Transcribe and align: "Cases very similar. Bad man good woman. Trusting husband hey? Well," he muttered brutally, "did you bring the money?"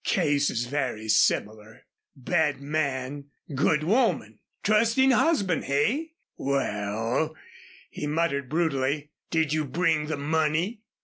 "Cases 0.03 0.65
very 0.65 1.07
similar. 1.07 1.83
Bad 2.15 2.59
man 2.59 3.25
good 3.53 3.83
woman. 3.83 4.39
Trusting 4.63 5.11
husband 5.11 5.65
hey? 5.65 6.13
Well," 6.37 7.35
he 7.91 8.07
muttered 8.07 8.49
brutally, 8.49 9.11
"did 9.29 9.53
you 9.53 9.63
bring 9.63 10.07
the 10.07 10.17
money?" 10.17 10.81